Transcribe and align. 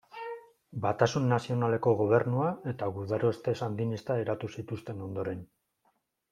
Batasun 0.85 1.27
nazionaleko 1.33 1.93
gobernua 1.99 2.49
eta 2.73 2.89
gudaroste 2.97 3.55
sandinista 3.63 4.19
eratu 4.25 4.53
zituzten 4.59 5.09
ondoren. 5.11 5.49